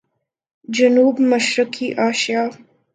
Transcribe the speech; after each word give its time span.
جنوب 0.75 1.15
مشرقی 1.21 1.87
ایشیا 1.99 2.43